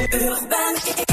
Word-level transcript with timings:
Urban. 0.00 1.09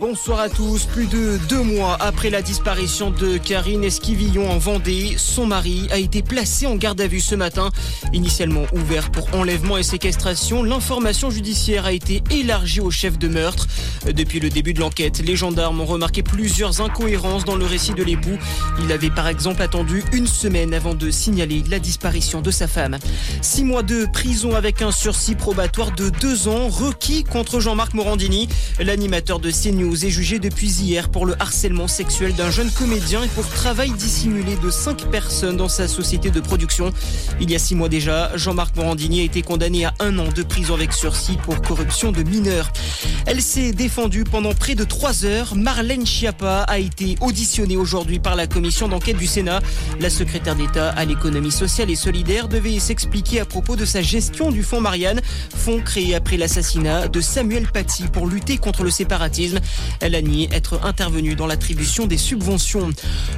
Bonsoir 0.00 0.40
à 0.40 0.48
tous. 0.48 0.84
Plus 0.84 1.06
de 1.06 1.38
deux 1.48 1.62
mois 1.62 1.96
après 2.00 2.28
la 2.28 2.42
disparition 2.42 3.10
de 3.10 3.38
Karine 3.38 3.82
Esquivillon 3.82 4.50
en 4.50 4.58
Vendée, 4.58 5.14
son 5.16 5.46
mari 5.46 5.88
a 5.90 5.98
été 5.98 6.22
placé 6.22 6.66
en 6.66 6.76
garde 6.76 7.00
à 7.00 7.06
vue 7.06 7.20
ce 7.20 7.34
matin. 7.34 7.70
Initialement 8.12 8.64
ouvert 8.72 9.10
pour 9.10 9.32
enlèvement 9.34 9.78
et 9.78 9.82
séquestration, 9.82 10.62
l'information 10.62 11.30
judiciaire 11.30 11.86
a 11.86 11.92
été 11.92 12.22
élargie 12.30 12.80
au 12.80 12.90
chef 12.90 13.18
de 13.18 13.28
meurtre. 13.28 13.68
Depuis 14.06 14.40
le 14.40 14.50
début 14.50 14.74
de 14.74 14.80
l'enquête, 14.80 15.20
les 15.24 15.36
gendarmes 15.36 15.80
ont 15.80 15.86
remarqué 15.86 16.22
plusieurs 16.22 16.80
incohérences 16.80 17.44
dans 17.44 17.56
le 17.56 17.64
récit 17.64 17.94
de 17.94 18.02
l'époux. 18.02 18.38
Il 18.82 18.92
avait 18.92 19.10
par 19.10 19.28
exemple 19.28 19.62
attendu 19.62 20.04
une 20.12 20.26
semaine 20.26 20.74
avant 20.74 20.94
de 20.94 21.10
signaler 21.10 21.62
la 21.70 21.78
disparition 21.78 22.40
de 22.42 22.50
sa 22.50 22.68
femme. 22.68 22.98
Six 23.40 23.64
mois 23.64 23.82
de 23.82 24.06
prison 24.12 24.54
avec 24.54 24.82
un 24.82 24.92
sursis 24.92 25.36
probatoire 25.36 25.92
de 25.92 26.10
deux 26.10 26.48
ans 26.48 26.68
requis 26.68 27.24
contre 27.24 27.60
Jean-Marc 27.60 27.94
Morandini. 27.94 28.48
L'animateur 28.78 29.38
de 29.38 29.50
CNews 29.70 30.04
est 30.04 30.10
jugé 30.10 30.40
depuis 30.40 30.68
hier 30.68 31.10
pour 31.10 31.26
le 31.26 31.40
harcèlement 31.40 31.86
sexuel 31.86 32.34
d'un 32.34 32.50
jeune 32.50 32.70
comédien 32.72 33.22
et 33.22 33.28
pour 33.28 33.48
travail 33.48 33.92
dissimulé 33.92 34.56
de 34.56 34.68
cinq 34.68 35.08
personnes 35.10 35.56
dans 35.56 35.68
sa 35.68 35.86
société 35.86 36.30
de 36.30 36.40
production. 36.40 36.92
Il 37.40 37.50
y 37.50 37.54
a 37.54 37.58
six 37.60 37.76
mois 37.76 37.88
déjà, 37.88 38.36
Jean-Marc 38.36 38.74
Morandini 38.74 39.20
a 39.20 39.24
été 39.24 39.42
condamné 39.42 39.84
à 39.84 39.94
un 40.00 40.18
an 40.18 40.26
de 40.34 40.42
prison 40.42 40.74
avec 40.74 40.92
sursis 40.92 41.36
pour 41.44 41.62
corruption 41.62 42.10
de 42.10 42.24
mineurs. 42.24 42.72
Elle 43.26 43.40
s'est 43.40 43.72
défendue 43.72 44.24
pendant 44.24 44.54
près 44.54 44.74
de 44.74 44.82
trois 44.82 45.24
heures. 45.24 45.54
Marlène 45.54 46.04
Schiappa 46.04 46.62
a 46.62 46.78
été 46.80 47.16
auditionnée 47.20 47.76
aujourd'hui 47.76 48.18
par 48.18 48.34
la 48.34 48.48
commission 48.48 48.88
d'enquête 48.88 49.18
du 49.18 49.28
Sénat. 49.28 49.60
La 50.00 50.10
secrétaire 50.10 50.56
d'État 50.56 50.90
à 50.90 51.04
l'économie 51.04 51.52
sociale 51.52 51.90
et 51.90 51.96
solidaire 51.96 52.48
devait 52.48 52.80
s'expliquer 52.80 53.38
à 53.38 53.44
propos 53.44 53.76
de 53.76 53.84
sa 53.84 54.02
gestion 54.02 54.50
du 54.50 54.64
fonds 54.64 54.80
Marianne, 54.80 55.20
fonds 55.54 55.80
créé 55.80 56.16
après 56.16 56.38
l'assassinat 56.38 57.06
de 57.06 57.20
Samuel 57.20 57.68
Paty 57.72 58.04
pour 58.12 58.26
lutter 58.26 58.58
contre 58.58 58.82
le 58.82 58.90
séparatisme. 58.90 59.59
Elle 60.00 60.14
a 60.14 60.22
nié 60.22 60.48
être 60.52 60.84
intervenue 60.84 61.34
dans 61.34 61.46
l'attribution 61.46 62.06
des 62.06 62.18
subventions. 62.18 62.90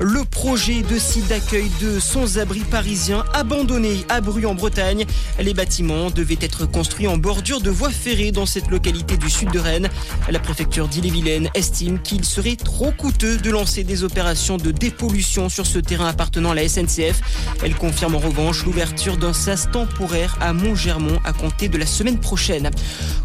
Le 0.00 0.24
projet 0.24 0.82
de 0.82 0.98
site 0.98 1.28
d'accueil 1.28 1.70
de 1.80 2.00
sans-abri 2.00 2.60
parisien 2.60 3.24
abandonné 3.34 4.04
à 4.08 4.20
Bru 4.20 4.46
en 4.46 4.54
Bretagne. 4.54 5.04
Les 5.40 5.54
bâtiments 5.54 6.10
devaient 6.10 6.38
être 6.40 6.66
construits 6.66 7.06
en 7.06 7.16
bordure 7.16 7.60
de 7.60 7.70
voies 7.70 7.90
ferrées 7.90 8.32
dans 8.32 8.46
cette 8.46 8.68
localité 8.68 9.16
du 9.16 9.30
sud 9.30 9.50
de 9.50 9.58
Rennes. 9.58 9.88
La 10.30 10.38
préfecture 10.38 10.88
d'Ille-et-Vilaine 10.88 11.50
estime 11.54 12.00
qu'il 12.00 12.24
serait 12.24 12.56
trop 12.56 12.92
coûteux 12.92 13.36
de 13.36 13.50
lancer 13.50 13.84
des 13.84 14.04
opérations 14.04 14.56
de 14.56 14.70
dépollution 14.70 15.48
sur 15.48 15.66
ce 15.66 15.78
terrain 15.78 16.08
appartenant 16.08 16.50
à 16.50 16.54
la 16.54 16.68
SNCF. 16.68 17.20
Elle 17.62 17.74
confirme 17.74 18.14
en 18.14 18.18
revanche 18.18 18.64
l'ouverture 18.64 19.16
d'un 19.16 19.32
sas 19.32 19.68
temporaire 19.70 20.36
à 20.40 20.52
Montgermont 20.52 21.18
à 21.24 21.32
compter 21.32 21.68
de 21.68 21.78
la 21.78 21.86
semaine 21.86 22.18
prochaine. 22.18 22.70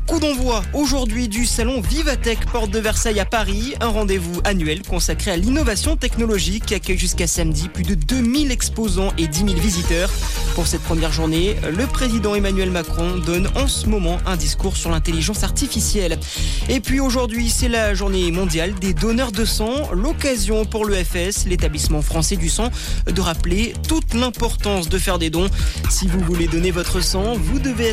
Coup 0.08 0.20
d'envoi 0.20 0.64
aujourd'hui 0.74 1.28
du 1.28 1.46
salon 1.46 1.82
Vivatech 1.82 2.46
Porte 2.52 2.72
de 2.72 2.80
Versailles 2.84 3.22
à 3.22 3.26
Paris, 3.26 3.76
un 3.80 3.88
rendez-vous 3.88 4.42
annuel 4.44 4.82
consacré 4.82 5.32
à 5.32 5.38
l'innovation 5.38 5.96
technologique 5.96 6.66
qui 6.66 6.76
accueille 6.76 6.98
jusqu'à 6.98 7.28
samedi 7.28 7.70
plus 7.70 7.84
de 7.84 7.96
2000 7.96 8.52
exposants 8.52 9.14
et 9.18 9.28
10 9.28 9.40
000 9.40 9.52
visiteurs. 9.54 10.12
Pour 10.54 10.68
cette 10.68 10.82
première 10.82 11.14
journée, 11.14 11.56
le 11.76 11.88
président 11.88 12.36
Emmanuel 12.36 12.72
Macron 12.72 13.16
donne 13.26 13.50
en 13.56 13.70
ce 13.70 13.88
moment 13.88 14.18
un 14.26 14.36
discours 14.36 14.76
sur 14.76 14.90
l'intelligence 14.90 15.44
artificielle. 15.44 16.20
Et 16.68 16.82
puis 16.82 17.00
aujourd'hui, 17.00 17.50
c'est 17.50 17.70
la 17.70 17.94
journée 17.94 18.30
mondiale 18.32 18.74
des 18.76 18.94
donneurs 18.94 19.32
de 19.32 19.46
sang, 19.46 19.90
l'occasion 19.94 20.66
pour 20.66 20.86
l'EFS, 20.86 21.46
l'établissement 21.48 22.02
français 22.02 22.36
du 22.36 22.50
sang, 22.50 22.70
de 23.08 23.22
rappeler 23.22 23.74
toute 23.88 24.14
l'importance 24.14 24.90
de 24.90 24.98
faire 24.98 25.20
des 25.20 25.30
dons. 25.30 25.48
Si 25.90 26.06
vous 26.08 26.20
voulez 26.20 26.48
donner 26.48 26.72
votre 26.72 27.00
sang, 27.02 27.36
vous 27.38 27.60
devez 27.60 27.86
être 27.86 27.92